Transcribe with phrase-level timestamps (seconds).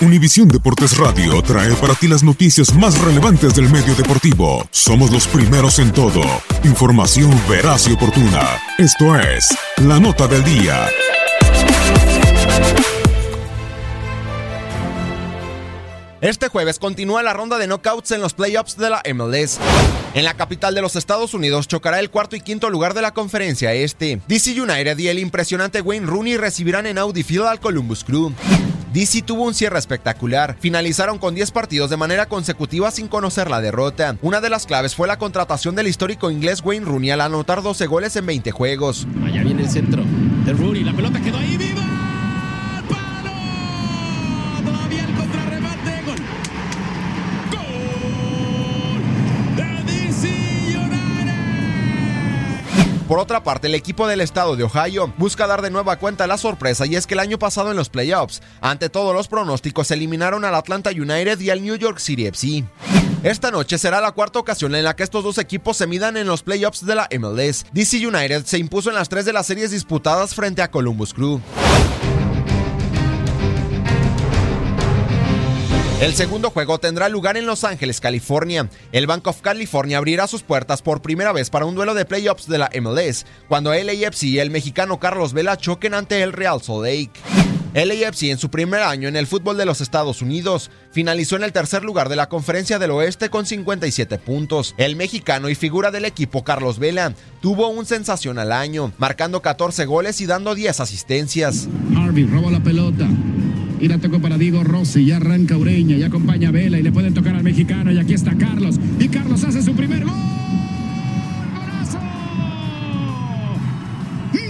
[0.00, 4.64] Univisión Deportes Radio trae para ti las noticias más relevantes del medio deportivo.
[4.70, 6.22] Somos los primeros en todo.
[6.62, 8.60] Información veraz y oportuna.
[8.78, 9.48] Esto es
[9.78, 10.86] La Nota del Día.
[16.20, 19.58] Este jueves continúa la ronda de knockouts en los playoffs de la MLS.
[20.14, 23.14] En la capital de los Estados Unidos chocará el cuarto y quinto lugar de la
[23.14, 24.20] conferencia este.
[24.28, 28.32] DC United y el impresionante Wayne Rooney recibirán en Audi Field al Columbus Crew.
[28.98, 30.56] DC tuvo un cierre espectacular.
[30.58, 34.16] Finalizaron con 10 partidos de manera consecutiva sin conocer la derrota.
[34.22, 37.86] Una de las claves fue la contratación del histórico inglés Wayne Rooney al anotar 12
[37.86, 39.06] goles en 20 juegos.
[39.24, 40.02] Allá viene el centro
[40.44, 41.47] de Rooney, la pelota quedó ahí
[53.08, 56.36] Por otra parte, el equipo del estado de Ohio busca dar de nueva cuenta la
[56.36, 60.44] sorpresa y es que el año pasado en los playoffs, ante todos los pronósticos, eliminaron
[60.44, 62.64] al Atlanta United y al New York City FC.
[63.22, 66.26] Esta noche será la cuarta ocasión en la que estos dos equipos se midan en
[66.26, 67.64] los playoffs de la MLS.
[67.72, 71.40] DC United se impuso en las tres de las series disputadas frente a Columbus Crew.
[76.00, 78.70] El segundo juego tendrá lugar en Los Ángeles, California.
[78.92, 82.46] El Bank of California abrirá sus puertas por primera vez para un duelo de playoffs
[82.46, 86.84] de la MLS, cuando LAFC y el mexicano Carlos Vela choquen ante el Real Salt
[86.84, 87.10] Lake.
[87.74, 91.52] LAFC en su primer año en el fútbol de los Estados Unidos finalizó en el
[91.52, 94.76] tercer lugar de la Conferencia del Oeste con 57 puntos.
[94.78, 100.20] El mexicano y figura del equipo Carlos Vela tuvo un sensacional año, marcando 14 goles
[100.20, 101.66] y dando 10 asistencias.
[101.96, 103.08] Harvey roba la pelota.
[103.80, 105.04] Y la tocó para Diego Rossi.
[105.04, 105.96] Ya arranca Ureña.
[105.96, 106.78] Ya acompaña a Vela.
[106.78, 107.92] Y le pueden tocar al mexicano.
[107.92, 108.78] Y aquí está Carlos.
[108.98, 110.14] Y Carlos hace su primer gol.
[111.54, 111.98] ¡Golazo!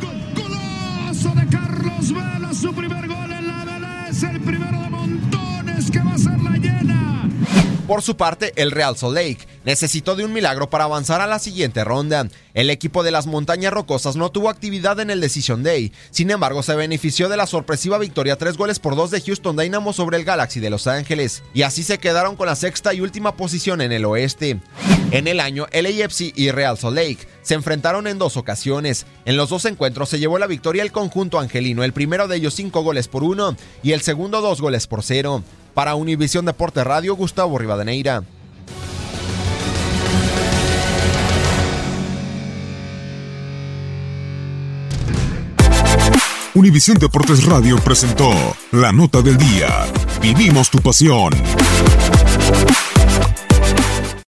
[0.00, 2.52] Gol- ¡Golazo de Carlos Vela!
[2.54, 4.22] Su primer gol en la MLS.
[4.24, 7.01] El primero de montones que va a ser la llena.
[7.92, 11.38] Por su parte, el Real Salt Lake necesitó de un milagro para avanzar a la
[11.38, 12.26] siguiente ronda.
[12.54, 16.62] El equipo de las Montañas Rocosas no tuvo actividad en el Decision Day, sin embargo
[16.62, 20.24] se benefició de la sorpresiva victoria 3 goles por 2 de Houston Dynamo sobre el
[20.24, 23.92] Galaxy de Los Ángeles, y así se quedaron con la sexta y última posición en
[23.92, 24.58] el oeste.
[25.10, 29.04] En el año, LAFC y Real Salt Lake se enfrentaron en dos ocasiones.
[29.26, 32.54] En los dos encuentros se llevó la victoria el conjunto angelino, el primero de ellos
[32.54, 35.44] 5 goles por 1 y el segundo 2 goles por 0.
[35.74, 38.22] Para Univisión Deporte Radio, Gustavo Rivadeneira.
[46.54, 48.30] Univisión Deportes Radio presentó
[48.72, 49.86] La Nota del Día.
[50.20, 51.32] Vivimos tu pasión.